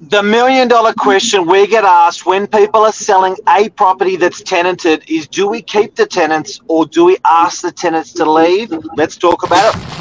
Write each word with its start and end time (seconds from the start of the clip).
the 0.00 0.22
million 0.22 0.66
dollar 0.66 0.94
question 0.94 1.46
we 1.46 1.66
get 1.66 1.84
asked 1.84 2.24
when 2.24 2.46
people 2.46 2.80
are 2.80 2.92
selling 2.92 3.36
a 3.48 3.68
property 3.70 4.16
that's 4.16 4.40
tenanted 4.40 5.04
is 5.08 5.28
do 5.28 5.46
we 5.46 5.60
keep 5.60 5.94
the 5.94 6.06
tenants 6.06 6.60
or 6.68 6.86
do 6.86 7.04
we 7.04 7.18
ask 7.26 7.60
the 7.60 7.70
tenants 7.70 8.12
to 8.14 8.30
leave? 8.30 8.72
Let's 8.96 9.16
talk 9.16 9.42
about 9.42 9.74
it. 9.74 9.99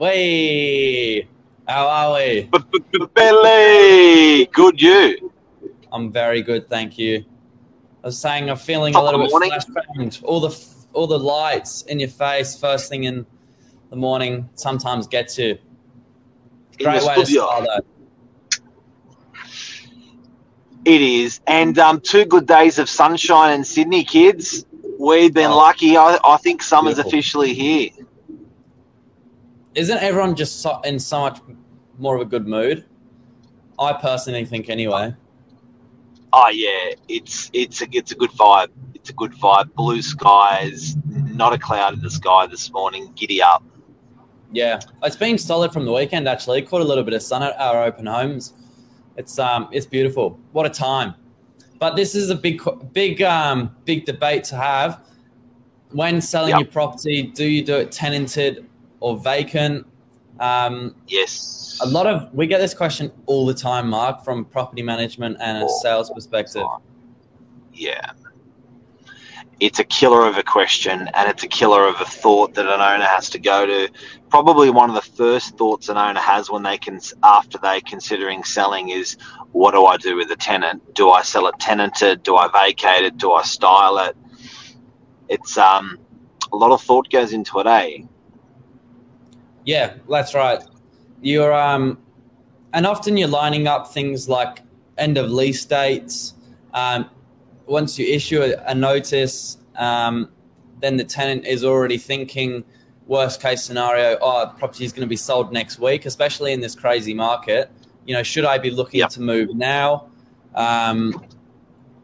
Way, 0.00 1.28
how 1.68 1.86
are 1.86 2.14
we? 2.14 2.50
Billy, 3.14 4.46
good 4.46 4.80
you. 4.80 5.30
I'm 5.92 6.10
very 6.10 6.40
good, 6.40 6.70
thank 6.70 6.96
you. 6.96 7.22
I 8.02 8.06
was 8.06 8.18
saying 8.18 8.48
I'm 8.48 8.56
feeling 8.56 8.94
a 8.94 9.04
little 9.04 9.20
bit 9.20 9.30
Morning. 9.30 9.50
flashbanged. 9.50 10.22
All 10.24 10.40
the 10.40 10.58
all 10.94 11.06
the 11.06 11.18
lights 11.18 11.82
in 11.82 12.00
your 12.00 12.08
face 12.08 12.58
first 12.58 12.88
thing 12.88 13.04
in 13.04 13.26
the 13.90 13.96
morning 13.96 14.48
sometimes 14.54 15.06
gets 15.06 15.36
you. 15.38 15.58
Great 16.82 17.02
way 17.02 17.16
to 17.16 17.26
start 17.26 17.66
though. 17.66 17.80
It 20.86 21.02
is. 21.02 21.40
And 21.46 21.78
um, 21.78 22.00
two 22.00 22.24
good 22.24 22.46
days 22.46 22.78
of 22.78 22.88
sunshine 22.88 23.52
in 23.52 23.64
Sydney, 23.64 24.04
kids. 24.04 24.64
We've 24.98 25.34
been 25.34 25.50
Oh. 25.50 25.58
lucky. 25.58 25.98
I, 25.98 26.18
I 26.24 26.38
think 26.38 26.62
summer's 26.62 26.94
Beautiful. 26.94 27.10
officially 27.10 27.52
here. 27.52 27.90
Isn't 29.74 29.98
everyone 29.98 30.34
just 30.34 30.60
so, 30.60 30.80
in 30.80 30.98
so 30.98 31.20
much 31.20 31.40
more 31.98 32.16
of 32.16 32.22
a 32.22 32.24
good 32.24 32.46
mood? 32.46 32.84
I 33.78 33.92
personally 33.92 34.44
think 34.44 34.68
anyway. 34.68 35.14
Oh 36.32 36.48
yeah, 36.48 36.94
it's 37.08 37.50
it's 37.52 37.82
a 37.82 37.86
it's 37.92 38.12
a 38.12 38.14
good 38.14 38.30
vibe. 38.30 38.68
It's 38.94 39.10
a 39.10 39.12
good 39.12 39.32
vibe. 39.32 39.74
Blue 39.74 40.02
skies, 40.02 40.96
not 41.06 41.52
a 41.52 41.58
cloud 41.58 41.94
in 41.94 42.00
the 42.00 42.10
sky 42.10 42.46
this 42.46 42.70
morning. 42.72 43.12
Giddy 43.16 43.42
up. 43.42 43.64
Yeah, 44.52 44.80
it's 45.02 45.16
been 45.16 45.38
solid 45.38 45.72
from 45.72 45.86
the 45.86 45.92
weekend 45.92 46.28
actually. 46.28 46.62
Caught 46.62 46.82
a 46.82 46.84
little 46.84 47.04
bit 47.04 47.14
of 47.14 47.22
sun 47.22 47.42
at 47.42 47.58
our 47.58 47.82
open 47.84 48.06
homes. 48.06 48.54
It's 49.16 49.38
um, 49.38 49.68
it's 49.72 49.86
beautiful. 49.86 50.38
What 50.52 50.66
a 50.66 50.70
time! 50.70 51.14
But 51.78 51.96
this 51.96 52.14
is 52.14 52.30
a 52.30 52.34
big, 52.34 52.62
big, 52.92 53.22
um, 53.22 53.74
big 53.84 54.04
debate 54.04 54.44
to 54.44 54.56
have. 54.56 55.02
When 55.92 56.20
selling 56.20 56.50
Yep. 56.50 56.60
your 56.60 56.68
property, 56.68 57.22
do 57.22 57.44
you 57.44 57.64
do 57.64 57.76
it 57.76 57.90
tenanted 57.90 58.66
or 59.00 59.18
vacant? 59.18 59.86
Um, 60.38 60.94
Yes. 61.06 61.78
a 61.82 61.86
lot 61.86 62.06
of 62.06 62.32
we 62.32 62.46
get 62.46 62.58
this 62.60 62.74
question 62.74 63.10
all 63.26 63.44
the 63.46 63.54
time, 63.54 63.90
Mark, 63.90 64.24
from 64.24 64.44
property 64.44 64.82
management 64.82 65.36
and 65.40 65.58
a 65.58 65.62
All 65.62 65.80
sales 65.80 66.10
perspective. 66.10 66.64
Yeah. 67.72 68.12
It's 69.58 69.78
a 69.78 69.84
killer 69.84 70.26
of 70.26 70.38
a 70.38 70.42
question 70.42 71.10
and 71.12 71.28
it's 71.28 71.42
a 71.42 71.48
killer 71.48 71.86
of 71.86 72.00
a 72.00 72.06
thought 72.06 72.54
that 72.54 72.64
an 72.64 72.80
owner 72.80 73.04
has 73.04 73.28
to 73.30 73.38
go 73.38 73.66
to. 73.66 73.90
Probably 74.30 74.70
one 74.70 74.88
of 74.88 74.94
the 74.94 75.02
first 75.02 75.58
thoughts 75.58 75.90
an 75.90 75.98
owner 75.98 76.20
has 76.20 76.50
when 76.50 76.62
they 76.62 76.78
can, 76.78 76.98
after 77.22 77.58
they 77.58 77.82
considering 77.82 78.42
selling 78.42 78.88
is, 78.88 79.18
what 79.52 79.72
do 79.72 79.84
I 79.84 79.98
do 79.98 80.16
with 80.16 80.28
the 80.28 80.36
tenant? 80.36 80.94
Do 80.94 81.10
I 81.10 81.20
sell 81.22 81.46
it 81.46 81.56
tenanted? 81.58 82.22
Do 82.22 82.36
I 82.36 82.48
vacate 82.48 83.04
it? 83.04 83.18
Do 83.18 83.32
I 83.32 83.42
style 83.42 83.98
it? 83.98 84.16
It's 85.28 85.58
um, 85.58 85.98
a 86.52 86.56
lot 86.56 86.72
of 86.72 86.80
thought 86.80 87.10
goes 87.10 87.34
into 87.34 87.58
it, 87.60 87.66
eh? 87.66 87.98
Yeah, 89.64 89.94
that's 90.08 90.34
right. 90.34 90.60
You're 91.20 91.52
um, 91.52 91.98
and 92.72 92.86
often 92.86 93.16
you're 93.16 93.28
lining 93.28 93.66
up 93.66 93.92
things 93.92 94.28
like 94.28 94.60
end 94.98 95.18
of 95.18 95.30
lease 95.30 95.64
dates. 95.64 96.34
Um, 96.72 97.10
once 97.66 97.98
you 97.98 98.06
issue 98.06 98.42
a, 98.42 98.54
a 98.66 98.74
notice, 98.74 99.58
um, 99.76 100.30
then 100.80 100.96
the 100.96 101.04
tenant 101.04 101.46
is 101.46 101.64
already 101.64 101.98
thinking 101.98 102.64
worst 103.06 103.42
case 103.42 103.62
scenario. 103.62 104.16
Oh, 104.20 104.46
the 104.46 104.58
property 104.58 104.84
is 104.84 104.92
going 104.92 105.02
to 105.02 105.08
be 105.08 105.16
sold 105.16 105.52
next 105.52 105.78
week, 105.78 106.06
especially 106.06 106.52
in 106.52 106.60
this 106.60 106.74
crazy 106.74 107.14
market. 107.14 107.70
You 108.06 108.14
know, 108.14 108.22
should 108.22 108.44
I 108.44 108.58
be 108.58 108.70
looking 108.70 109.00
Yep. 109.00 109.10
to 109.10 109.20
move 109.20 109.54
now? 109.54 110.08
Um, 110.54 111.24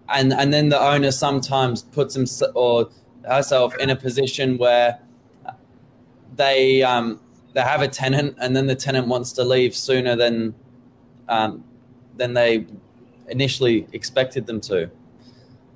and 0.09 0.33
and 0.33 0.53
then 0.53 0.69
the 0.69 0.81
owner 0.81 1.11
sometimes 1.11 1.83
puts 1.83 2.15
him 2.15 2.27
or 2.55 2.91
herself 3.25 3.77
in 3.79 3.91
a 3.91 3.97
position 3.97 4.59
where 4.59 5.01
they 6.37 6.83
um, 6.83 7.21
they 7.57 7.63
have 7.63 7.81
a 7.81 7.89
tenant 7.89 8.37
and 8.39 8.55
then 8.55 8.67
the 8.67 8.75
tenant 8.75 9.09
wants 9.09 9.33
to 9.33 9.43
leave 9.43 9.75
sooner 9.75 10.15
than 10.15 10.55
um, 11.27 11.65
than 12.19 12.35
they 12.35 12.67
initially 13.29 13.89
expected 13.95 14.47
them 14.47 14.61
to. 14.61 14.91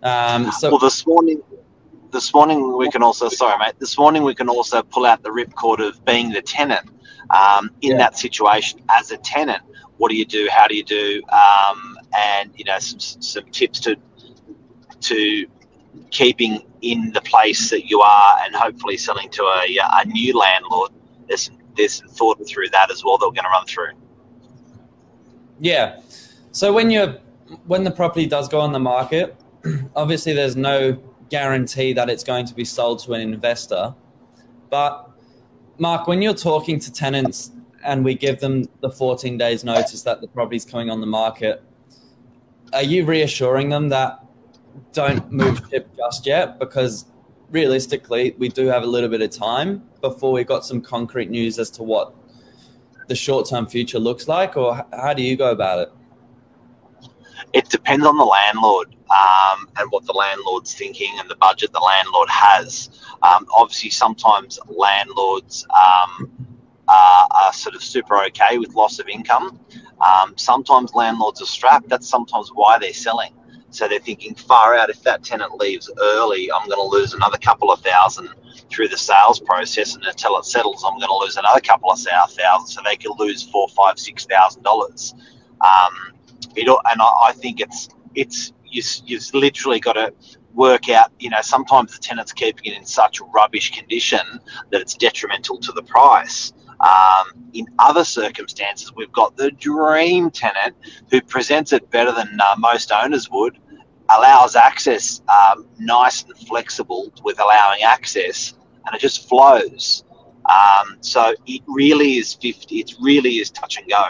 Um, 0.02 0.52
so 0.52 0.68
well, 0.72 0.78
this 0.78 1.06
morning, 1.06 1.42
this 2.12 2.34
morning 2.34 2.76
we 2.76 2.90
can 2.90 3.02
also 3.02 3.30
sorry, 3.30 3.56
mate. 3.58 3.76
This 3.78 3.96
morning 3.96 4.24
we 4.24 4.34
can 4.34 4.50
also 4.50 4.82
pull 4.82 5.06
out 5.06 5.22
the 5.22 5.30
ripcord 5.30 5.80
of 5.80 6.04
being 6.04 6.28
the 6.28 6.42
tenant 6.42 6.86
um, 7.30 7.70
in 7.80 7.92
Yeah. 7.92 7.96
that 7.96 8.18
situation 8.18 8.80
as 8.90 9.10
a 9.10 9.16
tenant. 9.16 9.62
What 9.96 10.10
do 10.10 10.16
you 10.16 10.26
do? 10.26 10.50
How 10.52 10.68
do 10.68 10.76
you 10.76 10.84
do? 10.84 11.22
Um, 11.32 11.96
and 12.14 12.52
you 12.56 12.64
know 12.64 12.78
some 12.78 13.00
some 13.00 13.46
tips 13.52 13.80
to 13.80 13.96
to 15.00 15.46
keeping 16.10 16.62
in 16.82 17.10
the 17.12 17.22
place 17.22 17.70
that 17.70 17.88
you 17.88 18.02
are 18.02 18.38
and 18.44 18.54
hopefully 18.54 18.98
selling 18.98 19.30
to 19.30 19.42
a, 19.44 19.78
a 20.02 20.04
new 20.04 20.36
landlord. 20.38 20.90
There's 21.26 21.44
some, 21.44 21.59
some 21.88 22.08
thought 22.08 22.46
through 22.46 22.68
that 22.70 22.90
as 22.90 23.04
well 23.04 23.18
that 23.18 23.26
we're 23.26 23.32
going 23.32 23.44
to 23.44 23.50
run 23.50 23.66
through. 23.66 23.92
yeah, 25.60 26.00
so 26.52 26.72
when 26.72 26.90
you're 26.90 27.18
when 27.66 27.84
the 27.84 27.90
property 27.90 28.26
does 28.26 28.48
go 28.48 28.60
on 28.60 28.72
the 28.72 28.78
market, 28.78 29.36
obviously 29.96 30.32
there's 30.32 30.56
no 30.56 31.00
guarantee 31.30 31.92
that 31.92 32.10
it's 32.10 32.24
going 32.24 32.46
to 32.46 32.54
be 32.54 32.64
sold 32.64 32.98
to 33.00 33.12
an 33.12 33.20
investor. 33.20 33.94
But 34.68 35.10
Mark, 35.78 36.06
when 36.06 36.22
you're 36.22 36.34
talking 36.34 36.78
to 36.80 36.92
tenants 36.92 37.52
and 37.84 38.04
we 38.04 38.14
give 38.14 38.40
them 38.40 38.66
the 38.80 38.90
14 38.90 39.38
days 39.38 39.64
notice 39.64 40.02
that 40.02 40.20
the 40.20 40.28
property's 40.28 40.64
coming 40.64 40.90
on 40.90 41.00
the 41.00 41.06
market, 41.06 41.62
are 42.72 42.82
you 42.82 43.04
reassuring 43.04 43.70
them 43.70 43.88
that 43.88 44.24
don't 44.92 45.30
move 45.32 45.60
ship 45.70 45.88
just 45.96 46.26
yet? 46.26 46.58
Because 46.58 47.06
realistically, 47.50 48.34
we 48.38 48.48
do 48.48 48.66
have 48.66 48.82
a 48.82 48.86
little 48.86 49.08
bit 49.08 49.22
of 49.22 49.30
time 49.30 49.82
before 50.00 50.32
we 50.32 50.44
got 50.44 50.64
some 50.64 50.80
concrete 50.80 51.30
news 51.30 51.58
as 51.58 51.70
to 51.72 51.82
what 51.82 52.14
the 53.08 53.14
short 53.14 53.48
term 53.48 53.66
future 53.66 53.98
looks 53.98 54.28
like, 54.28 54.56
or 54.56 54.86
how 54.92 55.12
do 55.14 55.22
you 55.22 55.36
go 55.36 55.50
about 55.50 55.80
it? 55.80 55.92
it 57.52 57.68
depends 57.68 58.06
on 58.06 58.16
the 58.16 58.24
landlord 58.24 58.94
um, 59.10 59.68
and 59.76 59.90
what 59.90 60.04
the 60.06 60.12
landlord's 60.12 60.74
thinking 60.74 61.12
and 61.18 61.28
the 61.28 61.36
budget 61.36 61.72
the 61.72 61.80
landlord 61.80 62.28
has. 62.30 62.90
Um, 63.22 63.46
obviously, 63.54 63.90
sometimes 63.90 64.58
landlords 64.68 65.66
um, 65.70 66.30
are, 66.88 67.28
are 67.42 67.52
sort 67.52 67.74
of 67.74 67.82
super 67.82 68.22
okay 68.26 68.58
with 68.58 68.74
loss 68.74 68.98
of 68.98 69.08
income. 69.08 69.58
Um, 70.00 70.34
sometimes 70.36 70.94
landlords 70.94 71.42
are 71.42 71.46
strapped. 71.46 71.88
That's 71.88 72.08
sometimes 72.08 72.50
why 72.54 72.78
they're 72.78 72.92
selling. 72.92 73.32
So 73.70 73.88
they're 73.88 74.00
thinking 74.00 74.34
far 74.34 74.74
out. 74.74 74.90
If 74.90 75.02
that 75.04 75.22
tenant 75.24 75.54
leaves 75.54 75.90
early, 76.00 76.50
I'm 76.52 76.68
going 76.68 76.78
to 76.78 76.96
lose 76.96 77.14
another 77.14 77.38
couple 77.38 77.72
of 77.72 77.80
thousand 77.80 78.28
through 78.70 78.88
the 78.88 78.98
sales 78.98 79.40
process, 79.40 79.94
and 79.94 80.04
until 80.04 80.38
it 80.38 80.44
settles, 80.44 80.84
I'm 80.84 80.98
going 80.98 81.08
to 81.08 81.16
lose 81.16 81.36
another 81.36 81.60
couple 81.60 81.90
of 81.90 82.00
thousand. 82.00 82.66
So 82.68 82.80
they 82.84 82.96
could 82.96 83.18
lose 83.18 83.42
four, 83.42 83.68
five, 83.68 83.98
six 83.98 84.26
thousand 84.26 84.62
dollars. 84.62 85.14
Um, 85.60 86.14
it, 86.56 86.68
and 86.68 87.02
I, 87.02 87.08
I 87.28 87.32
think 87.32 87.60
it's 87.60 87.88
it's 88.14 88.52
you, 88.64 88.82
you've 89.06 89.34
literally 89.34 89.80
got 89.80 89.94
to 89.94 90.12
work 90.54 90.88
out. 90.88 91.12
You 91.18 91.30
know, 91.30 91.40
sometimes 91.42 91.92
the 91.92 91.98
tenant's 91.98 92.32
keeping 92.32 92.72
it 92.72 92.76
in 92.76 92.84
such 92.84 93.20
rubbish 93.34 93.70
condition 93.76 94.40
that 94.70 94.80
it's 94.80 94.94
detrimental 94.94 95.58
to 95.58 95.72
the 95.72 95.82
price. 95.82 96.52
Um, 96.80 97.44
in 97.52 97.66
other 97.78 98.04
circumstances, 98.04 98.94
we've 98.94 99.12
got 99.12 99.36
the 99.36 99.50
dream 99.50 100.30
tenant 100.30 100.74
who 101.10 101.20
presents 101.20 101.72
it 101.72 101.90
better 101.90 102.12
than 102.12 102.38
uh, 102.40 102.54
most 102.58 102.90
owners 102.90 103.30
would, 103.30 103.58
allows 104.08 104.56
access 104.56 105.20
um, 105.28 105.66
nice 105.78 106.22
and 106.24 106.36
flexible 106.36 107.12
with 107.22 107.38
allowing 107.38 107.82
access, 107.82 108.54
and 108.86 108.94
it 108.94 109.00
just 109.00 109.28
flows. 109.28 110.04
Um, 110.50 110.96
so 111.00 111.34
it 111.46 111.62
really 111.66 112.16
is 112.16 112.34
50, 112.34 112.80
it 112.80 112.94
really 113.00 113.36
is 113.36 113.50
touch 113.50 113.76
and 113.76 113.88
go. 113.88 114.04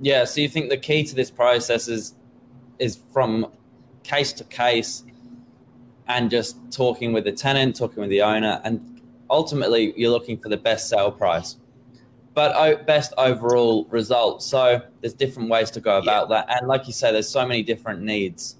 Yeah, 0.00 0.24
so 0.24 0.40
you 0.40 0.48
think 0.48 0.68
the 0.68 0.76
key 0.76 1.04
to 1.04 1.14
this 1.14 1.30
process 1.30 1.88
is 1.88 2.14
is 2.78 3.00
from 3.12 3.50
case 4.04 4.32
to 4.32 4.44
case 4.44 5.04
and 6.06 6.30
just 6.30 6.56
talking 6.70 7.12
with 7.12 7.24
the 7.24 7.32
tenant, 7.32 7.74
talking 7.74 8.00
with 8.00 8.10
the 8.10 8.22
owner, 8.22 8.60
and 8.62 8.97
ultimately 9.30 9.92
you're 9.96 10.10
looking 10.10 10.38
for 10.38 10.48
the 10.48 10.56
best 10.56 10.88
sale 10.88 11.10
price, 11.10 11.56
but 12.34 12.86
best 12.86 13.12
overall 13.18 13.84
result. 13.86 14.42
So 14.42 14.80
there's 15.00 15.14
different 15.14 15.48
ways 15.48 15.70
to 15.72 15.80
go 15.80 15.98
about 15.98 16.28
that, 16.30 16.46
and 16.48 16.68
like 16.68 16.86
you 16.86 16.92
say, 16.92 17.12
there's 17.12 17.28
so 17.28 17.46
many 17.46 17.62
different 17.62 18.02
needs. 18.02 18.56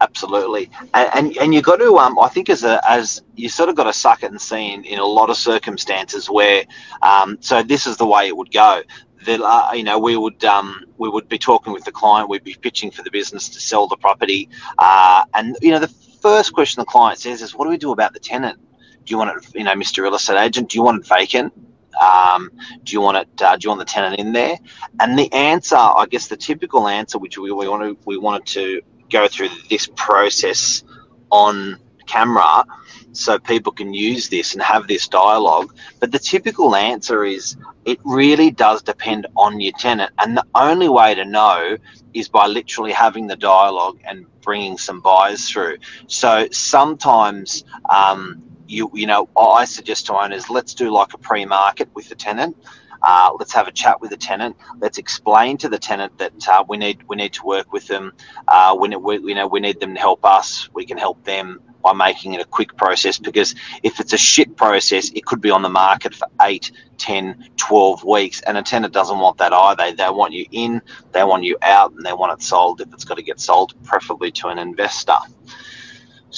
Absolutely, 0.00 0.70
and 0.94 1.10
and, 1.14 1.36
and 1.38 1.54
you 1.54 1.60
got 1.60 1.76
to 1.76 1.98
um, 1.98 2.18
I 2.20 2.28
think 2.28 2.48
as 2.48 2.62
a 2.62 2.80
as 2.88 3.20
you 3.34 3.48
sort 3.48 3.68
of 3.68 3.74
got 3.74 3.84
to 3.84 3.92
suck 3.92 4.22
it 4.22 4.30
and 4.30 4.40
see 4.40 4.72
in, 4.72 4.84
in 4.84 5.00
a 5.00 5.04
lot 5.04 5.28
of 5.28 5.36
circumstances 5.36 6.30
where 6.30 6.64
um, 7.02 7.36
so 7.40 7.62
this 7.62 7.86
is 7.86 7.96
the 7.96 8.06
way 8.06 8.28
it 8.28 8.36
would 8.36 8.52
go. 8.52 8.82
That 9.26 9.40
you 9.76 9.84
know 9.84 9.98
we 9.98 10.16
would 10.16 10.44
um, 10.44 10.84
we 10.98 11.08
would 11.08 11.28
be 11.28 11.38
talking 11.38 11.72
with 11.72 11.84
the 11.84 11.92
client, 11.92 12.28
we'd 12.28 12.44
be 12.44 12.56
pitching 12.60 12.90
for 12.90 13.02
the 13.02 13.10
business 13.10 13.48
to 13.50 13.60
sell 13.60 13.86
the 13.88 13.96
property, 13.96 14.48
uh, 14.78 15.24
and 15.34 15.56
you 15.62 15.70
know 15.72 15.80
the 15.80 15.88
first 16.22 16.52
question 16.52 16.80
the 16.80 16.86
client 16.86 17.18
says 17.20 17.42
is, 17.42 17.54
"What 17.54 17.64
do 17.66 17.70
we 17.70 17.78
do 17.78 17.92
about 17.92 18.14
the 18.14 18.20
tenant? 18.20 18.58
Do 19.04 19.12
you 19.12 19.18
want 19.18 19.36
it, 19.44 19.54
you 19.54 19.64
know, 19.64 19.74
Mr. 19.74 20.02
Real 20.02 20.14
Estate 20.14 20.38
Agent? 20.40 20.70
Do 20.70 20.78
you 20.78 20.82
want 20.84 21.02
it 21.02 21.08
vacant? 21.08 21.52
Um, 22.00 22.50
do 22.84 22.92
you 22.92 23.00
want 23.00 23.18
it? 23.18 23.42
Uh, 23.42 23.56
do 23.56 23.64
you 23.66 23.70
want 23.70 23.80
the 23.80 23.86
tenant 23.86 24.18
in 24.20 24.32
there?" 24.32 24.58
And 25.00 25.18
the 25.18 25.32
answer, 25.32 25.76
I 25.76 26.06
guess, 26.10 26.28
the 26.28 26.36
typical 26.36 26.88
answer, 26.88 27.18
which 27.18 27.38
we, 27.38 27.50
we 27.52 27.68
want 27.68 27.82
to 27.82 27.98
we 28.06 28.18
wanted 28.18 28.46
to 28.48 28.82
go 29.10 29.28
through 29.28 29.48
this 29.70 29.88
process 29.96 30.84
on 31.30 31.78
camera 32.06 32.64
so 33.12 33.38
people 33.38 33.72
can 33.72 33.94
use 33.94 34.28
this 34.28 34.52
and 34.52 34.62
have 34.62 34.86
this 34.86 35.08
dialogue. 35.08 35.74
But 36.00 36.12
the 36.12 36.18
typical 36.18 36.74
answer 36.76 37.24
is 37.24 37.56
it 37.84 37.98
really 38.04 38.50
does 38.50 38.82
depend 38.82 39.26
on 39.36 39.60
your 39.60 39.72
tenant. 39.78 40.12
And 40.18 40.36
the 40.36 40.44
only 40.54 40.88
way 40.88 41.14
to 41.14 41.24
know 41.24 41.78
is 42.14 42.28
by 42.28 42.46
literally 42.46 42.92
having 42.92 43.26
the 43.26 43.36
dialogue 43.36 43.98
and 44.04 44.26
bringing 44.42 44.78
some 44.78 45.00
buyers 45.00 45.48
through. 45.48 45.78
So 46.06 46.48
sometimes, 46.50 47.64
um, 47.88 48.42
you, 48.66 48.90
you 48.94 49.06
know, 49.06 49.28
I 49.38 49.64
suggest 49.64 50.06
to 50.06 50.14
owners, 50.14 50.50
let's 50.50 50.74
do 50.74 50.90
like 50.90 51.14
a 51.14 51.18
pre 51.18 51.44
market 51.44 51.88
with 51.94 52.08
the 52.08 52.14
tenant. 52.14 52.56
Uh, 53.02 53.32
let's 53.38 53.52
have 53.52 53.68
a 53.68 53.72
chat 53.72 54.00
with 54.00 54.10
the 54.10 54.16
tenant. 54.16 54.56
Let's 54.80 54.98
explain 54.98 55.58
to 55.58 55.68
the 55.68 55.78
tenant 55.78 56.18
that 56.18 56.48
uh, 56.48 56.64
we 56.68 56.76
need 56.76 57.02
we 57.08 57.16
need 57.16 57.32
to 57.34 57.44
work 57.44 57.72
with 57.72 57.86
them. 57.86 58.12
Uh, 58.48 58.76
we, 58.78 58.88
we, 58.96 59.18
you 59.18 59.34
know 59.34 59.46
we 59.46 59.60
need 59.60 59.80
them 59.80 59.94
to 59.94 60.00
help 60.00 60.24
us. 60.24 60.68
We 60.74 60.86
can 60.86 60.98
help 60.98 61.24
them 61.24 61.60
by 61.82 61.92
making 61.92 62.34
it 62.34 62.40
a 62.40 62.44
quick 62.44 62.76
process 62.76 63.18
because 63.18 63.54
if 63.82 64.00
it's 64.00 64.12
a 64.12 64.18
shit 64.18 64.56
process, 64.56 65.10
it 65.12 65.24
could 65.26 65.40
be 65.40 65.50
on 65.50 65.62
the 65.62 65.68
market 65.68 66.14
for 66.14 66.28
8, 66.42 66.70
10, 66.98 67.50
12 67.56 68.04
weeks. 68.04 68.40
And 68.42 68.58
a 68.58 68.62
tenant 68.62 68.92
doesn't 68.92 69.18
want 69.18 69.38
that 69.38 69.52
either. 69.52 69.94
They 69.96 70.10
want 70.10 70.32
you 70.34 70.46
in, 70.50 70.82
they 71.12 71.24
want 71.24 71.44
you 71.44 71.56
out, 71.62 71.92
and 71.92 72.04
they 72.04 72.12
want 72.12 72.38
it 72.38 72.44
sold 72.44 72.80
if 72.80 72.92
it's 72.92 73.04
got 73.04 73.16
to 73.16 73.22
get 73.22 73.40
sold, 73.40 73.74
preferably 73.84 74.30
to 74.32 74.48
an 74.48 74.58
investor. 74.58 75.16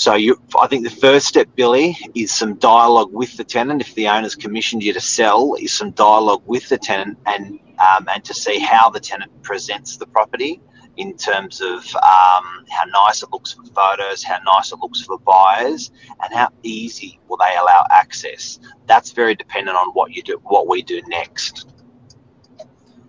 So 0.01 0.15
you, 0.15 0.41
I 0.59 0.67
think 0.67 0.85
the 0.85 0.97
first 0.97 1.27
step, 1.27 1.47
Billy, 1.57 1.95
is 2.15 2.33
some 2.33 2.55
dialogue 2.55 3.13
with 3.13 3.37
the 3.37 3.45
tenant. 3.45 3.83
If 3.83 3.95
the 3.95 4.09
owner's 4.09 4.35
commissioned 4.35 4.83
you 4.83 4.95
to 4.95 5.01
sell, 5.01 5.57
is 5.61 5.75
some 5.75 5.91
dialogue 5.91 6.43
with 6.47 6.67
the 6.71 6.79
tenant 6.79 7.19
and 7.27 7.61
um, 7.79 8.09
and 8.09 8.25
to 8.25 8.33
see 8.33 8.59
how 8.61 8.89
the 8.89 8.99
tenant 8.99 9.31
presents 9.43 9.99
the 9.99 10.07
property 10.07 10.63
in 10.97 11.19
terms 11.19 11.61
of 11.61 11.85
um, 11.97 12.65
how 12.71 12.85
nice 12.87 13.23
it 13.23 13.29
looks 13.31 13.53
for 13.53 13.63
photos, 13.65 14.23
how 14.23 14.39
nice 14.39 14.73
it 14.73 14.79
looks 14.81 15.03
for 15.03 15.19
buyers, 15.19 15.91
and 16.23 16.33
how 16.33 16.49
easy 16.63 17.21
will 17.29 17.37
they 17.37 17.55
allow 17.61 17.85
access. 17.91 18.59
That's 18.87 19.13
very 19.13 19.35
dependent 19.35 19.77
on 19.77 19.89
what 19.89 20.13
you 20.13 20.23
do, 20.23 20.41
what 20.45 20.67
we 20.67 20.81
do 20.81 21.03
next. 21.09 21.69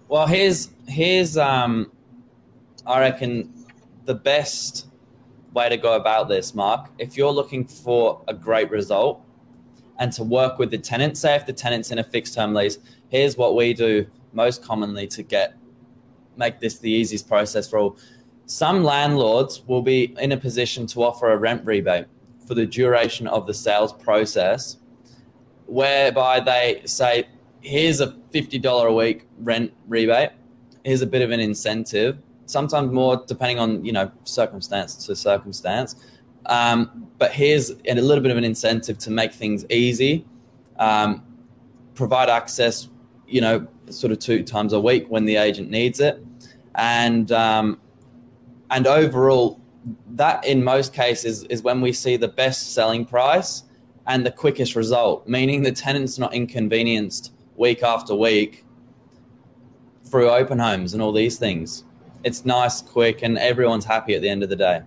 Well, 0.10 0.28
here's 0.28 0.72
here's 0.90 1.38
um, 1.38 1.94
I 2.86 3.00
reckon 3.00 3.66
the 4.04 4.16
best 4.16 4.91
way 5.54 5.70
to 5.70 5.78
go 5.78 5.96
about 5.96 6.30
this, 6.30 6.56
Mark. 6.56 6.90
If 6.98 7.18
you're 7.18 7.32
looking 7.32 7.66
for 7.66 8.24
a 8.28 8.34
great 8.34 8.70
result 8.70 9.24
and 10.00 10.12
to 10.14 10.24
work 10.24 10.58
with 10.58 10.72
the 10.72 10.78
tenant, 10.78 11.18
say 11.18 11.36
if 11.36 11.46
the 11.46 11.54
tenant's 11.54 11.92
in 11.92 12.00
a 12.00 12.04
fixed 12.04 12.34
term 12.34 12.54
lease, 12.54 12.78
here's 13.10 13.38
what 13.38 13.56
we 13.56 13.74
do 13.74 14.08
most 14.34 14.64
commonly 14.64 15.08
to 15.08 15.24
get 15.24 15.56
make 16.38 16.60
this 16.60 16.80
the 16.80 16.90
easiest 16.90 17.28
process 17.28 17.70
for 17.70 17.78
all. 17.80 17.98
Some 18.46 18.84
landlords 18.84 19.64
will 19.68 19.82
be 19.82 20.16
in 20.20 20.32
a 20.32 20.38
position 20.38 20.88
to 20.88 21.04
offer 21.04 21.32
a 21.32 21.38
rent 21.38 21.66
rebate 21.66 22.06
for 22.48 22.56
the 22.56 22.66
duration 22.66 23.28
of 23.28 23.48
the 23.48 23.54
sales 23.54 23.94
process, 23.94 24.78
whereby 25.68 26.40
they 26.40 26.82
say, 26.86 27.28
here's 27.62 28.02
a 28.02 28.08
$50 28.34 28.86
a 28.86 28.94
week 28.94 29.28
rent 29.40 29.72
rebate, 29.88 30.32
here's 30.84 31.02
a 31.02 31.08
bit 31.08 31.22
of 31.22 31.32
an 31.32 31.40
incentive, 31.40 32.18
sometimes 32.52 32.92
more 32.92 33.24
depending 33.28 33.60
on, 33.60 33.84
you 33.84 33.92
know, 33.92 34.12
circumstance 34.24 35.06
to 35.06 35.16
circumstance. 35.16 35.96
Um, 36.48 37.08
but 37.18 37.32
here's 37.32 37.72
a 37.72 37.94
little 37.94 38.22
bit 38.22 38.32
of 38.32 38.38
an 38.38 38.44
incentive 38.44 38.98
to 39.00 39.12
make 39.12 39.32
things 39.34 39.66
easy, 39.70 40.26
um, 40.80 41.24
provide 41.94 42.30
access, 42.30 42.90
you 43.28 43.42
know, 43.42 43.68
sort 43.90 44.12
of 44.12 44.20
two 44.20 44.44
times 44.44 44.74
a 44.74 44.80
week 44.80 45.06
when 45.10 45.26
the 45.26 45.36
agent 45.36 45.70
needs 45.70 46.00
it, 46.00 46.24
and 46.76 47.32
um, 47.32 47.80
and 48.72 48.88
overall, 48.88 49.60
that 50.12 50.46
in 50.46 50.64
most 50.64 50.94
cases 50.94 51.44
is 51.46 51.62
when 51.62 51.82
we 51.82 51.92
see 51.92 52.18
the 52.18 52.28
best 52.28 52.74
selling 52.74 53.06
price 53.06 53.64
and 54.08 54.26
the 54.26 54.32
quickest 54.32 54.76
result, 54.76 55.28
meaning 55.28 55.62
the 55.62 55.72
tenant's 55.72 56.18
not 56.18 56.34
inconvenienced 56.34 57.34
week 57.56 57.84
after 57.84 58.16
week 58.16 58.66
through 60.06 60.30
open 60.30 60.60
homes 60.60 60.94
and 60.94 61.02
all 61.02 61.14
these 61.14 61.38
things. 61.38 61.84
It's 62.24 62.46
nice, 62.46 62.82
quick, 62.82 63.24
and 63.24 63.38
everyone's 63.38 63.86
happy 63.86 64.16
at 64.16 64.22
the 64.22 64.30
end 64.30 64.44
of 64.44 64.50
the 64.50 64.56
day. 64.56 64.82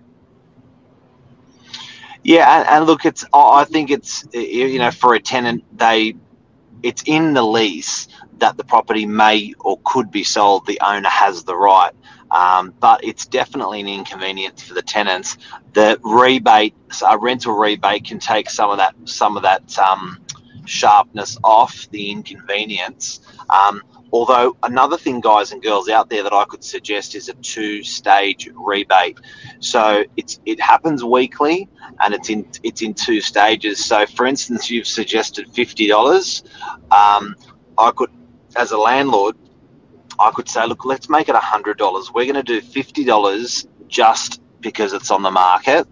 Yeah, 2.23 2.59
and, 2.59 2.67
and 2.69 2.85
look, 2.85 3.05
it's 3.05 3.23
I 3.33 3.65
think 3.65 3.91
it's 3.91 4.25
you 4.33 4.79
know 4.79 4.91
for 4.91 5.13
a 5.13 5.19
tenant 5.19 5.63
they 5.77 6.15
it's 6.81 7.03
in 7.05 7.33
the 7.33 7.43
lease 7.43 8.07
that 8.39 8.57
the 8.57 8.63
property 8.63 9.05
may 9.05 9.53
or 9.59 9.79
could 9.85 10.11
be 10.11 10.23
sold. 10.23 10.65
The 10.65 10.79
owner 10.81 11.09
has 11.09 11.43
the 11.43 11.55
right, 11.55 11.91
um, 12.31 12.73
but 12.79 13.03
it's 13.03 13.25
definitely 13.25 13.79
an 13.81 13.87
inconvenience 13.87 14.63
for 14.63 14.73
the 14.73 14.81
tenants. 14.81 15.37
The 15.73 15.99
rebate, 16.03 16.75
a 17.07 17.17
rental 17.17 17.53
rebate, 17.53 18.05
can 18.05 18.19
take 18.19 18.49
some 18.49 18.71
of 18.71 18.77
that 18.77 18.95
some 19.05 19.37
of 19.37 19.43
that 19.43 19.77
um, 19.77 20.17
sharpness 20.65 21.37
off 21.43 21.87
the 21.91 22.11
inconvenience. 22.11 23.21
Um, 23.49 23.83
although 24.11 24.55
another 24.63 24.97
thing, 24.97 25.19
guys 25.19 25.51
and 25.51 25.61
girls 25.61 25.89
out 25.89 26.09
there, 26.09 26.23
that 26.23 26.33
I 26.33 26.45
could 26.45 26.63
suggest 26.63 27.15
is 27.15 27.29
a 27.29 27.33
two-stage 27.35 28.49
rebate. 28.55 29.19
So 29.59 30.03
it's 30.17 30.39
it 30.45 30.59
happens 30.59 31.03
weekly, 31.03 31.69
and 32.01 32.13
it's 32.13 32.29
in 32.29 32.47
it's 32.63 32.81
in 32.81 32.93
two 32.93 33.21
stages. 33.21 33.83
So, 33.83 34.05
for 34.05 34.25
instance, 34.25 34.69
you've 34.69 34.87
suggested 34.87 35.53
fifty 35.53 35.87
dollars. 35.87 36.43
Um, 36.91 37.35
I 37.77 37.91
could 37.91 38.09
as 38.55 38.71
a 38.71 38.77
landlord, 38.77 39.35
I 40.19 40.31
could 40.31 40.49
say, 40.49 40.65
look, 40.65 40.85
let's 40.85 41.09
make 41.09 41.29
it 41.29 41.35
$100. 41.35 42.13
We're 42.13 42.31
going 42.31 42.35
to 42.35 42.43
do 42.43 42.61
$50 42.61 43.67
just 43.87 44.41
because 44.61 44.93
it's 44.93 45.11
on 45.11 45.23
the 45.23 45.31
market. 45.31 45.87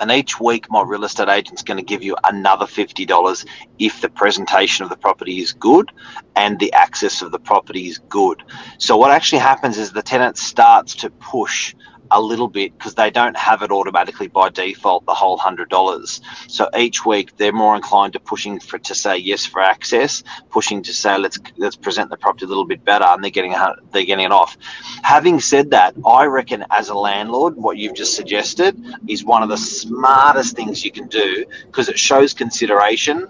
And 0.00 0.10
each 0.10 0.40
week, 0.40 0.66
my 0.70 0.82
real 0.82 1.04
estate 1.04 1.28
agent's 1.28 1.62
going 1.62 1.78
to 1.78 1.84
give 1.84 2.02
you 2.02 2.16
another 2.24 2.66
$50 2.66 3.46
if 3.78 4.00
the 4.00 4.08
presentation 4.08 4.84
of 4.84 4.90
the 4.90 4.96
property 4.96 5.38
is 5.40 5.52
good 5.52 5.92
and 6.36 6.58
the 6.58 6.72
access 6.72 7.22
of 7.22 7.32
the 7.32 7.38
property 7.38 7.88
is 7.88 7.98
good. 8.08 8.42
So, 8.78 8.96
what 8.96 9.10
actually 9.10 9.40
happens 9.40 9.78
is 9.78 9.92
the 9.92 10.02
tenant 10.02 10.38
starts 10.38 10.94
to 10.96 11.10
push 11.10 11.74
a 12.14 12.22
little 12.22 12.48
bit 12.48 12.72
because 12.78 12.94
they 12.94 13.10
don't 13.10 13.36
have 13.36 13.62
it 13.62 13.70
automatically 13.70 14.28
by 14.28 14.48
default 14.48 15.04
the 15.04 15.14
whole 15.14 15.36
hundred 15.36 15.68
dollars. 15.68 16.20
So 16.48 16.70
each 16.78 17.04
week 17.04 17.36
they're 17.36 17.52
more 17.52 17.76
inclined 17.76 18.14
to 18.14 18.20
pushing 18.20 18.60
for 18.60 18.78
to 18.78 18.94
say 18.94 19.18
yes 19.18 19.44
for 19.44 19.60
access, 19.60 20.22
pushing 20.50 20.82
to 20.84 20.94
say 20.94 21.18
let's 21.18 21.38
let's 21.56 21.76
present 21.76 22.10
the 22.10 22.16
property 22.16 22.46
a 22.46 22.48
little 22.48 22.66
bit 22.66 22.84
better, 22.84 23.04
and 23.04 23.22
they're 23.22 23.32
getting 23.32 23.54
they're 23.92 24.04
getting 24.04 24.26
it 24.26 24.32
off. 24.32 24.56
Having 25.02 25.40
said 25.40 25.70
that, 25.72 25.94
I 26.06 26.26
reckon 26.26 26.64
as 26.70 26.88
a 26.88 26.94
landlord, 26.94 27.56
what 27.56 27.76
you've 27.78 27.96
just 27.96 28.14
suggested 28.14 28.80
is 29.08 29.24
one 29.24 29.42
of 29.42 29.48
the 29.48 29.58
smartest 29.58 30.56
things 30.56 30.84
you 30.84 30.92
can 30.92 31.08
do 31.08 31.44
because 31.66 31.88
it 31.88 31.98
shows 31.98 32.32
consideration 32.32 33.26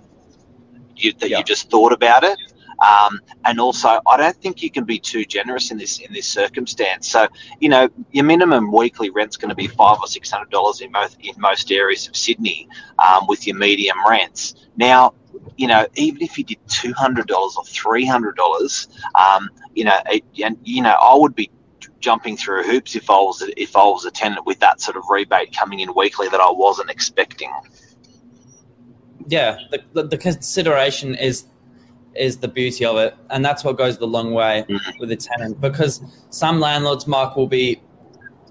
you, 0.96 1.12
that 1.14 1.30
you 1.30 1.42
just 1.42 1.70
thought 1.70 1.92
about 1.92 2.24
it 2.24 2.38
um, 2.84 3.20
and 3.44 3.60
also, 3.60 4.00
I 4.06 4.16
don't 4.16 4.36
think 4.36 4.62
you 4.62 4.70
can 4.70 4.84
be 4.84 4.98
too 4.98 5.24
generous 5.24 5.70
in 5.70 5.78
this 5.78 5.98
in 5.98 6.12
this 6.12 6.26
circumstance. 6.26 7.08
So, 7.08 7.28
you 7.60 7.68
know, 7.68 7.88
your 8.12 8.24
minimum 8.24 8.72
weekly 8.72 9.10
rent's 9.10 9.36
going 9.36 9.48
to 9.48 9.54
be 9.54 9.68
five 9.68 9.98
or 10.00 10.06
six 10.06 10.30
hundred 10.30 10.50
dollars 10.50 10.80
in 10.80 10.90
most 10.92 11.16
in 11.20 11.34
most 11.38 11.70
areas 11.70 12.08
of 12.08 12.16
Sydney, 12.16 12.68
um, 12.98 13.26
with 13.26 13.46
your 13.46 13.56
medium 13.56 13.96
rents. 14.08 14.54
Now, 14.76 15.14
you 15.56 15.68
know, 15.68 15.86
even 15.94 16.22
if 16.22 16.36
you 16.38 16.44
did 16.44 16.58
two 16.68 16.92
hundred 16.92 17.26
dollars 17.26 17.56
or 17.56 17.64
three 17.64 18.04
hundred 18.04 18.36
dollars, 18.36 18.88
um, 19.14 19.48
you 19.74 19.84
know, 19.84 19.98
it, 20.10 20.24
and 20.42 20.58
you 20.64 20.82
know, 20.82 20.96
I 21.00 21.14
would 21.16 21.34
be 21.34 21.50
jumping 22.00 22.36
through 22.36 22.62
hoops 22.64 22.94
if 22.96 23.08
I 23.08 23.14
was 23.14 23.42
if 23.56 23.76
I 23.76 23.84
was 23.84 24.04
a 24.04 24.10
tenant 24.10 24.44
with 24.44 24.58
that 24.60 24.80
sort 24.80 24.96
of 24.96 25.04
rebate 25.08 25.56
coming 25.56 25.80
in 25.80 25.94
weekly 25.94 26.28
that 26.28 26.40
I 26.40 26.50
wasn't 26.50 26.90
expecting. 26.90 27.50
Yeah, 29.26 29.58
the, 29.70 29.82
the, 29.94 30.02
the 30.02 30.18
consideration 30.18 31.14
is 31.14 31.46
is 32.16 32.38
the 32.38 32.48
beauty 32.48 32.84
of 32.84 32.96
it, 32.96 33.16
and 33.30 33.44
that's 33.44 33.64
what 33.64 33.76
goes 33.76 33.98
the 33.98 34.06
long 34.06 34.32
way 34.32 34.64
mm-hmm. 34.68 34.98
with 35.00 35.10
a 35.10 35.16
tenant. 35.16 35.60
Because 35.60 36.02
some 36.30 36.60
landlords, 36.60 37.06
Mark, 37.06 37.36
will 37.36 37.46
be 37.46 37.80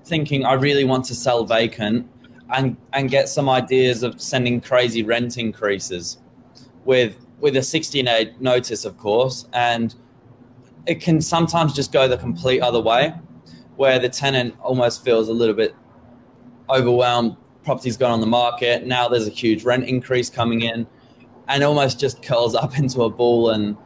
thinking, 0.05 0.45
"I 0.45 0.53
really 0.53 0.85
want 0.85 1.05
to 1.05 1.15
sell 1.15 1.45
vacant," 1.45 2.09
and 2.53 2.77
and 2.93 3.09
get 3.09 3.29
some 3.29 3.49
ideas 3.49 4.03
of 4.03 4.21
sending 4.21 4.61
crazy 4.61 5.03
rent 5.03 5.37
increases 5.37 6.17
with 6.85 7.17
with 7.39 7.57
a 7.57 7.61
16 7.61 8.05
day 8.05 8.33
notice, 8.39 8.85
of 8.85 8.97
course, 8.97 9.47
and 9.53 9.95
it 10.85 11.01
can 11.01 11.21
sometimes 11.21 11.73
just 11.73 11.91
go 11.91 12.07
the 12.07 12.17
complete 12.17 12.61
other 12.61 12.79
way, 12.79 13.13
where 13.75 13.99
the 13.99 14.09
tenant 14.09 14.55
almost 14.61 15.03
feels 15.03 15.29
a 15.29 15.33
little 15.33 15.55
bit 15.55 15.75
overwhelmed. 16.69 17.35
Property's 17.63 17.97
gone 17.97 18.11
on 18.11 18.19
the 18.19 18.27
market. 18.27 18.85
Now 18.85 19.07
there's 19.07 19.27
a 19.27 19.31
huge 19.31 19.63
rent 19.63 19.85
increase 19.85 20.29
coming 20.29 20.61
in, 20.61 20.87
and 21.47 21.63
almost 21.63 21.99
just 21.99 22.21
curls 22.21 22.55
up 22.55 22.77
into 22.79 23.03
a 23.03 23.09
ball, 23.09 23.51
and 23.51 23.77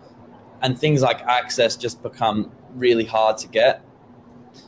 and 0.61 0.77
things 0.77 1.01
like 1.01 1.21
access 1.23 1.75
just 1.75 2.01
become 2.03 2.51
really 2.73 3.05
hard 3.05 3.37
to 3.39 3.47
get. 3.47 3.83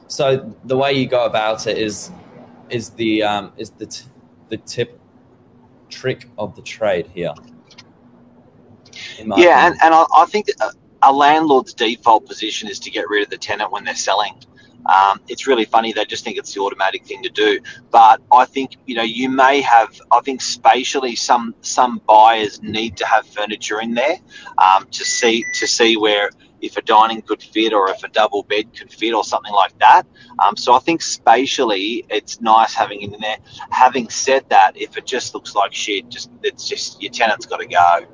So 0.08 0.56
the 0.66 0.78
way 0.78 0.94
you 0.94 1.08
go 1.08 1.26
about 1.26 1.68
it 1.68 1.78
is 1.78 2.12
is 2.70 2.92
the 2.92 3.24
um, 3.24 3.54
is 3.58 3.72
the 3.72 3.86
t- 3.86 4.06
the 4.50 4.58
tip 4.58 5.00
trick 5.90 6.30
of 6.38 6.56
the 6.56 6.62
trade 6.62 7.08
here. 7.14 7.34
Yeah, 9.18 9.34
opinion. 9.34 9.54
and, 9.54 9.76
and 9.84 9.94
I, 9.94 10.06
I 10.16 10.26
think 10.26 10.48
a 11.02 11.14
landlord's 11.14 11.74
default 11.74 12.26
position 12.26 12.70
is 12.70 12.80
to 12.80 12.92
get 12.92 13.08
rid 13.10 13.24
of 13.24 13.30
the 13.30 13.38
tenant 13.38 13.72
when 13.72 13.84
they're 13.84 13.96
selling. 13.96 14.34
Um, 14.86 15.20
it's 15.28 15.48
really 15.48 15.66
funny; 15.66 15.94
they 15.94 16.06
just 16.06 16.24
think 16.24 16.38
it's 16.38 16.54
the 16.54 16.62
automatic 16.62 17.06
thing 17.06 17.22
to 17.24 17.30
do. 17.30 17.60
But 17.92 18.22
I 18.32 18.46
think 18.46 18.78
you 18.86 18.96
know 18.96 19.04
you 19.04 19.30
may 19.30 19.62
have. 19.62 20.00
I 20.12 20.22
think 20.22 20.42
spatially, 20.42 21.16
some 21.16 21.56
some 21.62 22.02
buyers 22.08 22.62
need 22.62 22.98
to 22.98 23.06
have 23.06 23.28
furniture 23.28 23.82
in 23.82 23.94
there 23.94 24.18
um, 24.58 24.88
to 24.92 25.04
see 25.06 25.44
to 25.56 25.68
see 25.68 25.98
where 25.98 26.30
if 26.62 26.78
a 26.78 26.82
dining 26.82 27.22
could 27.22 27.42
fit 27.42 27.74
or 27.74 27.90
if 27.90 28.04
a 28.04 28.10
double 28.10 28.44
bed 28.44 28.66
could 28.78 28.92
fit 28.92 29.14
or 29.14 29.24
something 29.24 29.54
like 29.54 29.78
that. 29.80 30.04
Um, 30.46 30.58
so 30.58 30.74
I 30.74 30.80
think 30.80 31.02
spatially, 31.02 32.06
it's 32.10 32.42
nice 32.42 32.74
having 32.74 33.02
it 33.02 33.14
in 33.14 33.20
there. 33.22 33.38
Having 33.70 34.10
said 34.10 34.46
that, 34.50 34.76
if 34.76 34.98
it 34.98 35.06
just 35.06 35.34
looks 35.34 35.56
like 35.56 35.74
shit, 35.74 36.10
just 36.10 36.30
it's 36.44 36.68
just 36.68 37.02
your 37.02 37.12
tenant's 37.12 37.46
got 37.46 37.58
to 37.58 37.68
go. 37.68 38.06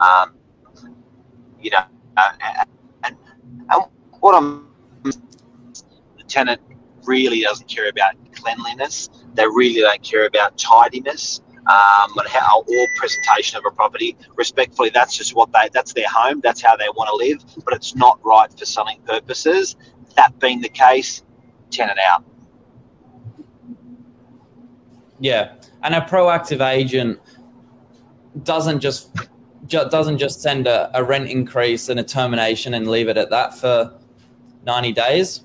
Um, 0.00 0.34
you 1.60 1.70
know, 1.70 1.84
uh, 2.16 2.32
and, 3.04 3.16
and 3.70 3.84
what 4.20 4.34
I'm 4.34 4.73
tenant 6.34 6.60
really 7.04 7.42
doesn't 7.42 7.68
care 7.68 7.88
about 7.88 8.14
cleanliness. 8.32 9.08
They 9.34 9.46
really 9.46 9.80
don't 9.80 10.02
care 10.02 10.26
about 10.26 10.58
tidiness 10.58 11.40
um, 11.66 12.12
how 12.26 12.62
or 12.66 12.86
presentation 12.98 13.56
of 13.58 13.64
a 13.66 13.74
property. 13.74 14.16
Respectfully, 14.36 14.90
that's 14.90 15.16
just 15.16 15.34
what 15.34 15.52
they 15.52 15.70
that's 15.72 15.92
their 15.92 16.08
home. 16.08 16.40
That's 16.42 16.60
how 16.60 16.76
they 16.76 16.88
want 16.88 17.08
to 17.08 17.16
live. 17.26 17.64
But 17.64 17.74
it's 17.74 17.94
not 17.94 18.18
right 18.24 18.50
for 18.50 18.66
selling 18.66 19.00
purposes. 19.06 19.76
That 20.16 20.38
being 20.40 20.60
the 20.60 20.68
case, 20.68 21.22
tenant 21.70 21.98
out. 21.98 22.24
Yeah, 25.20 25.54
and 25.82 25.94
a 25.94 26.00
proactive 26.00 26.60
agent 26.60 27.20
doesn't 28.42 28.80
just 28.80 29.14
ju- 29.66 29.88
doesn't 29.88 30.18
just 30.18 30.42
send 30.42 30.66
a, 30.66 30.90
a 30.92 31.02
rent 31.02 31.30
increase 31.30 31.88
and 31.88 31.98
a 32.00 32.04
termination 32.04 32.74
and 32.74 32.88
leave 32.88 33.08
it 33.08 33.16
at 33.16 33.30
that 33.30 33.56
for 33.56 33.98
90 34.66 34.92
days. 34.92 35.44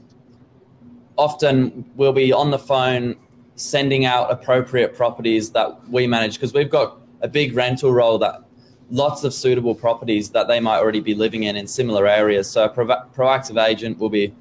Often 1.19 1.83
we'll 1.97 2.13
be 2.13 2.31
on 2.31 2.49
the 2.49 2.57
phone 2.57 3.17
sending 3.55 4.05
out 4.05 4.31
appropriate 4.31 4.95
properties 4.95 5.51
that 5.51 5.67
we 5.89 6.07
manage 6.07 6.35
because 6.35 6.53
we've 6.53 6.69
got 6.69 6.97
a 7.19 7.27
big 7.27 7.53
rental 7.53 7.91
roll 7.91 8.17
that 8.19 8.45
lots 8.89 9.25
of 9.25 9.33
suitable 9.33 9.75
properties 9.75 10.29
that 10.29 10.47
they 10.47 10.61
might 10.61 10.77
already 10.77 11.01
be 11.01 11.13
living 11.13 11.43
in 11.43 11.57
in 11.57 11.67
similar 11.67 12.07
areas. 12.07 12.49
So 12.49 12.63
a 12.63 12.69
pro- 12.69 12.85
proactive 12.85 13.61
agent 13.61 13.99
will 13.99 14.09
be, 14.09 14.33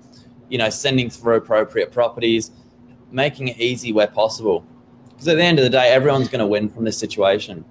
you 0.50 0.56
know, 0.56 0.70
sending 0.70 1.10
through 1.10 1.34
appropriate 1.34 1.90
properties, 1.90 2.52
making 3.10 3.48
it 3.48 3.58
easy 3.58 3.92
where 3.92 4.06
possible. 4.06 4.64
Because 5.08 5.26
at 5.26 5.36
the 5.36 5.42
end 5.42 5.58
of 5.58 5.64
the 5.64 5.70
day, 5.70 5.88
everyone's 5.88 6.28
going 6.28 6.38
to 6.38 6.46
win 6.46 6.68
from 6.68 6.84
this 6.84 6.96
situation. 6.96 7.64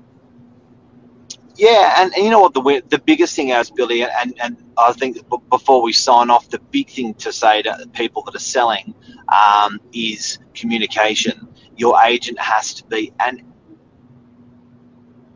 Yeah, 1.57 1.95
and, 2.01 2.13
and 2.15 2.25
you 2.25 2.31
know 2.31 2.41
what 2.41 2.53
the 2.55 2.83
the 2.89 2.99
biggest 2.99 3.35
thing 3.35 3.49
is, 3.49 3.71
Billy, 3.71 4.03
and 4.03 4.35
and 4.41 4.57
I 4.77 4.93
think 4.93 5.17
before 5.51 5.83
we 5.83 5.93
sign 5.93 6.31
off, 6.31 6.49
the 6.49 6.59
big 6.71 6.89
thing 6.89 7.15
to 7.15 7.33
say 7.33 7.63
to 7.63 7.89
people 7.93 8.23
that 8.23 8.35
are 8.35 8.39
selling 8.39 8.95
um, 9.29 9.79
is 9.93 10.39
communication. 10.55 11.47
Your 11.77 12.01
agent 12.03 12.39
has 12.39 12.73
to 12.75 12.85
be 12.85 13.13
and 13.19 13.43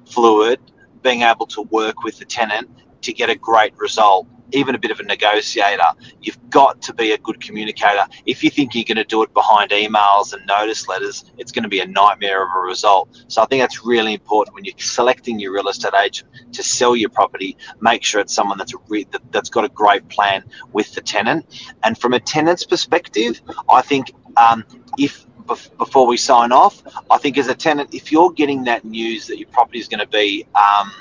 fluid, 0.07 0.59
being 1.03 1.23
able 1.23 1.47
to 1.47 1.63
work 1.63 2.03
with 2.03 2.19
the 2.19 2.25
tenant 2.25 2.69
to 3.03 3.13
get 3.13 3.29
a 3.29 3.35
great 3.35 3.77
result. 3.77 4.27
Even 4.53 4.75
a 4.75 4.79
bit 4.79 4.91
of 4.91 4.99
a 4.99 5.03
negotiator. 5.03 5.83
You've 6.21 6.37
got 6.49 6.81
to 6.83 6.93
be 6.93 7.11
a 7.11 7.17
good 7.17 7.39
communicator. 7.41 8.05
If 8.25 8.43
you 8.43 8.49
think 8.49 8.75
you're 8.75 8.83
going 8.83 8.97
to 8.97 9.03
do 9.03 9.23
it 9.23 9.33
behind 9.33 9.71
emails 9.71 10.33
and 10.33 10.45
notice 10.45 10.87
letters, 10.87 11.25
it's 11.37 11.51
going 11.51 11.63
to 11.63 11.69
be 11.69 11.79
a 11.79 11.87
nightmare 11.87 12.43
of 12.43 12.49
a 12.55 12.59
result. 12.59 13.23
So 13.27 13.41
I 13.41 13.45
think 13.45 13.61
that's 13.61 13.83
really 13.85 14.13
important 14.13 14.55
when 14.55 14.65
you're 14.65 14.75
selecting 14.77 15.39
your 15.39 15.53
real 15.53 15.67
estate 15.67 15.93
agent 15.93 16.29
to 16.53 16.63
sell 16.63 16.95
your 16.95 17.09
property. 17.09 17.57
Make 17.79 18.03
sure 18.03 18.21
it's 18.21 18.33
someone 18.33 18.57
that's 18.57 18.73
re- 18.87 19.07
that, 19.11 19.21
that's 19.31 19.49
got 19.49 19.65
a 19.65 19.69
great 19.69 20.07
plan 20.09 20.43
with 20.73 20.93
the 20.93 21.01
tenant. 21.01 21.45
And 21.83 21.97
from 21.97 22.13
a 22.13 22.19
tenant's 22.19 22.65
perspective, 22.65 23.41
I 23.69 23.81
think 23.81 24.13
um, 24.37 24.65
if 24.97 25.25
before 25.77 26.07
we 26.07 26.17
sign 26.17 26.51
off, 26.51 26.81
I 27.09 27.17
think 27.17 27.37
as 27.37 27.47
a 27.47 27.55
tenant, 27.55 27.93
if 27.93 28.11
you're 28.11 28.31
getting 28.31 28.63
that 28.65 28.85
news 28.85 29.27
that 29.27 29.37
your 29.37 29.49
property 29.49 29.79
is 29.79 29.87
going 29.87 29.99
to 29.99 30.07
be 30.07 30.45
um, 30.55 30.91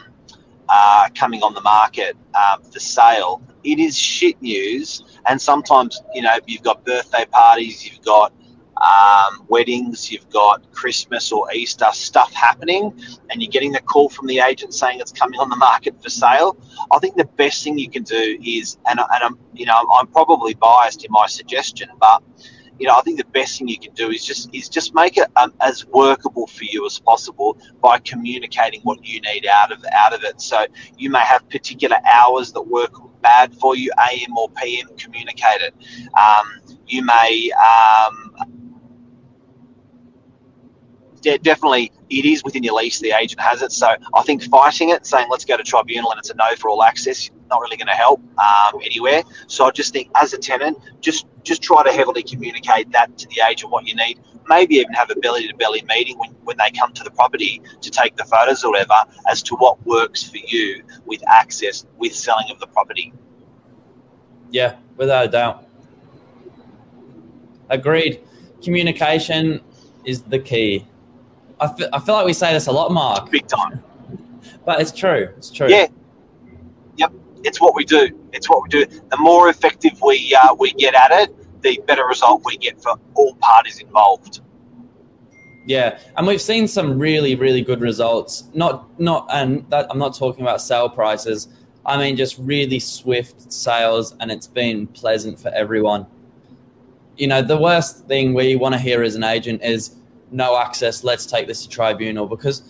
coming 1.15 1.43
on 1.43 1.55
the 1.55 1.61
market 1.63 2.17
um, 2.35 2.63
for 2.63 2.81
sale, 2.81 3.43
it 3.65 3.79
is 3.79 3.99
shit 3.99 4.41
news. 4.43 5.05
And 5.27 5.41
sometimes, 5.41 6.01
you 6.15 6.23
know, 6.23 6.37
you've 6.47 6.63
got 6.63 6.85
birthday 6.85 7.27
parties, 7.31 7.87
you've 7.87 8.03
got 8.03 8.33
um, 8.81 9.45
weddings, 9.49 10.11
you've 10.11 10.29
got 10.31 10.71
Christmas 10.73 11.33
or 11.33 11.53
Easter 11.53 11.89
stuff 11.93 12.33
happening, 12.33 12.99
and 13.29 13.43
you're 13.43 13.51
getting 13.51 13.73
the 13.73 13.81
call 13.81 14.09
from 14.09 14.27
the 14.27 14.41
agent 14.41 14.73
saying 14.73 15.01
it's 15.01 15.13
coming 15.13 15.39
on 15.39 15.51
the 15.51 15.57
market 15.57 16.03
for 16.03 16.09
sale. 16.09 16.57
I 16.91 16.99
think 16.99 17.17
the 17.17 17.27
best 17.27 17.63
thing 17.63 17.79
you 17.79 17.91
can 17.91 18.05
do 18.05 18.39
is, 18.43 18.79
and, 18.87 18.99
and 18.99 19.23
I'm, 19.23 19.39
you 19.53 19.67
know, 19.67 19.77
I'm 19.95 20.07
probably 20.07 20.55
biased 20.55 21.05
in 21.05 21.13
my 21.13 21.27
suggestion, 21.27 21.91
but 21.99 22.23
you 22.81 22.87
know, 22.87 22.95
I 22.97 23.03
think 23.03 23.19
the 23.19 23.27
best 23.27 23.59
thing 23.59 23.69
you 23.69 23.79
can 23.79 23.93
do 23.93 24.11
is 24.11 24.25
just 24.25 24.49
is 24.55 24.69
just 24.69 24.95
make 24.95 25.19
it 25.19 25.29
um, 25.37 25.53
as 25.61 25.87
workable 25.87 26.47
for 26.47 26.65
you 26.65 26.87
as 26.87 26.99
possible 26.99 27.59
by 27.83 27.99
communicating 27.99 28.81
what 28.83 29.05
you 29.05 29.21
need 29.21 29.47
out 29.47 29.71
of 29.71 29.85
out 29.93 30.15
of 30.15 30.25
it. 30.25 30.41
So 30.41 30.65
you 30.97 31.11
may 31.11 31.21
have 31.21 31.47
particular 31.51 31.99
hours 32.11 32.53
that 32.53 32.63
work 32.63 32.95
bad 33.21 33.55
for 33.55 33.77
you, 33.77 33.91
AM 33.99 34.37
or 34.37 34.49
PM. 34.51 34.89
Communicate 34.97 35.61
it. 35.61 35.75
Um, 36.19 36.79
you 36.87 37.05
may. 37.05 37.51
Um, 37.53 38.60
de- 41.21 41.39
definitely, 41.39 41.93
it 42.09 42.25
is 42.25 42.43
within 42.45 42.63
your 42.63 42.75
lease. 42.75 42.99
The 42.99 43.13
agent 43.13 43.41
has 43.41 43.63
it, 43.63 43.73
so 43.73 43.89
I 44.15 44.23
think 44.23 44.43
fighting 44.45 44.91
it, 44.91 45.07
saying 45.07 45.29
let's 45.31 45.45
go 45.45 45.57
to 45.57 45.63
tribunal 45.63 46.11
and 46.11 46.19
it's 46.19 46.31
a 46.31 46.35
no 46.35 46.55
for 46.57 46.71
all 46.71 46.83
access, 46.83 47.31
not 47.49 47.61
really 47.61 47.77
going 47.77 47.89
to 47.89 47.93
help 47.93 48.21
um, 48.39 48.81
anywhere. 48.85 49.23
So 49.47 49.65
I 49.65 49.71
just 49.71 49.93
think, 49.93 50.11
as 50.21 50.33
a 50.33 50.39
tenant, 50.39 50.79
just 51.01 51.27
just 51.43 51.63
try 51.63 51.83
to 51.83 51.93
heavily 51.93 52.23
communicate 52.23 52.93
that 52.93 53.17
to 53.19 53.27
the 53.29 53.41
agent 53.49 53.73
what 53.73 53.87
you 53.87 53.95
need. 53.95 54.21
Maybe 54.49 54.77
even 54.77 54.93
have 54.93 55.11
a 55.11 55.15
belly 55.17 55.47
to 55.49 55.57
belly 55.57 55.83
meeting 55.89 56.19
when, 56.19 56.31
when 56.45 56.57
they 56.59 56.71
come 56.71 56.93
to 56.93 57.05
the 57.05 57.11
property 57.11 57.63
to 57.81 57.91
take 57.91 58.17
the 58.17 58.25
photos 58.25 58.65
or 58.65 58.73
whatever 58.73 59.05
as 59.29 59.43
to 59.45 59.57
what 59.57 59.85
works 59.87 60.23
for 60.23 60.39
you 60.39 60.83
with 61.07 61.23
access 61.29 61.87
with 61.99 62.15
selling 62.15 62.51
of 62.51 62.59
the 62.59 62.67
property. 62.67 63.13
Yeah, 64.51 64.77
without 64.97 65.27
a 65.27 65.29
doubt. 65.29 65.67
Agreed. 67.69 68.21
Communication 68.63 69.61
is 70.05 70.23
the 70.23 70.39
key. 70.39 70.87
I 71.61 71.69
fe- 71.69 71.89
I 71.93 71.99
feel 72.01 72.15
like 72.15 72.27
we 72.27 72.33
say 72.33 72.53
this 72.53 72.67
a 72.67 72.73
lot, 72.73 72.91
Mark, 72.93 73.31
Big 73.31 73.47
time. 73.47 73.83
but 74.65 74.81
it's 74.81 74.93
true. 74.93 75.29
It's 75.37 75.51
true. 75.51 75.69
Yeah. 75.69 75.87
Yep. 76.97 77.13
It's 77.45 77.61
what 77.61 77.75
we 77.75 77.85
do. 77.85 78.09
It's 78.33 78.49
what 78.49 78.63
we 78.63 78.69
do. 78.69 78.87
The 78.87 79.17
more 79.19 79.49
effective 79.49 80.01
we 80.03 80.37
uh, 80.43 80.55
we 80.55 80.73
get 80.73 80.95
at 80.95 81.11
it, 81.13 81.63
the 81.63 81.81
better 81.87 82.07
result 82.07 82.43
we 82.45 82.57
get 82.57 82.83
for 82.83 82.95
all 83.15 83.35
parties 83.37 83.81
involved. 83.81 84.41
Yeah, 85.67 85.99
and 86.17 86.27
we've 86.27 86.41
seen 86.41 86.67
some 86.67 86.99
really, 86.99 87.35
really 87.37 87.61
good 87.63 87.81
results. 87.83 88.45
Not, 88.55 88.99
not, 88.99 89.29
and 89.31 89.69
that 89.71 89.87
I'm 89.91 89.99
not 89.99 90.17
talking 90.17 90.43
about 90.43 90.63
sale 90.63 90.89
prices. 90.89 91.49
I 91.85 91.99
mean, 91.99 92.17
just 92.17 92.39
really 92.39 92.79
swift 92.79 93.53
sales, 93.53 94.15
and 94.21 94.33
it's 94.33 94.47
been 94.47 94.87
pleasant 94.89 95.39
for 95.39 95.49
everyone. 95.51 96.07
You 97.17 97.27
know, 97.29 97.43
the 97.43 97.59
worst 97.59 98.07
thing 98.07 98.33
we 98.33 98.57
want 98.57 98.73
to 98.75 98.79
hear 98.79 99.03
as 99.03 99.15
an 99.15 99.23
agent 99.23 99.63
is 99.63 99.97
no 100.31 100.59
access. 100.59 101.05
Let's 101.05 101.27
take 101.27 101.47
this 101.47 101.63
to 101.63 101.69
tribunal 101.69 102.27
because 102.27 102.63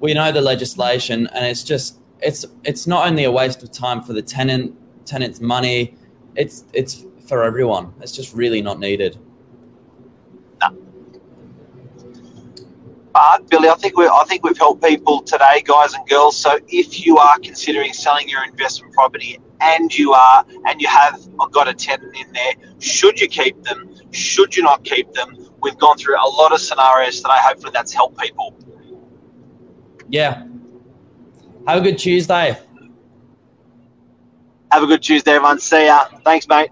we 0.00 0.14
know 0.14 0.32
the 0.32 0.40
legislation, 0.40 1.28
and 1.28 1.44
it's 1.46 1.62
just 1.62 1.98
it's 2.20 2.44
it's 2.64 2.86
not 2.86 3.06
only 3.06 3.24
a 3.24 3.30
waste 3.30 3.62
of 3.62 3.70
time 3.70 4.02
for 4.02 4.12
the 4.12 4.22
tenant, 4.22 4.76
tenant's 5.04 5.40
money. 5.40 5.96
It's 6.36 6.64
it's 6.72 7.04
for 7.26 7.44
everyone. 7.44 7.92
It's 8.00 8.12
just 8.12 8.34
really 8.34 8.62
not 8.62 8.78
needed. 8.78 9.18
But 13.12 13.50
Billy, 13.50 13.68
I 13.68 13.74
think 13.74 13.96
we 13.96 14.06
I 14.06 14.24
think 14.28 14.44
we've 14.44 14.56
helped 14.56 14.82
people 14.82 15.22
today, 15.22 15.62
guys 15.64 15.94
and 15.94 16.08
girls. 16.08 16.36
So 16.36 16.58
if 16.68 17.04
you 17.04 17.18
are 17.18 17.38
considering 17.40 17.92
selling 17.92 18.28
your 18.28 18.44
investment 18.44 18.94
property 18.94 19.38
and 19.60 19.96
you 19.96 20.12
are 20.12 20.44
and 20.66 20.80
you 20.80 20.88
have 20.88 21.20
got 21.50 21.68
a 21.68 21.74
tenant 21.74 22.16
in 22.16 22.32
there, 22.32 22.52
should 22.78 23.20
you 23.20 23.28
keep 23.28 23.62
them? 23.64 23.94
Should 24.12 24.56
you 24.56 24.62
not 24.62 24.84
keep 24.84 25.12
them? 25.12 25.49
We've 25.62 25.78
gone 25.78 25.96
through 25.98 26.16
a 26.16 26.28
lot 26.28 26.52
of 26.52 26.60
scenarios 26.60 27.16
today. 27.16 27.34
Hopefully, 27.34 27.72
that's 27.74 27.92
helped 27.92 28.18
people. 28.18 28.54
Yeah. 30.08 30.44
Have 31.66 31.78
a 31.78 31.80
good 31.80 31.98
Tuesday. 31.98 32.58
Have 34.72 34.82
a 34.82 34.86
good 34.86 35.02
Tuesday, 35.02 35.32
everyone. 35.32 35.58
See 35.58 35.86
ya. 35.86 36.06
Thanks, 36.24 36.48
mate. 36.48 36.70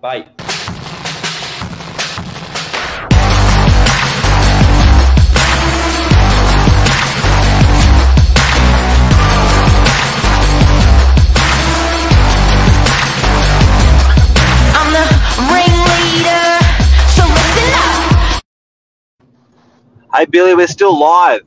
Bye. 0.00 0.26
Hey, 20.14 20.26
Billy, 20.26 20.54
we're 20.54 20.68
still 20.68 20.98
live. 20.98 21.42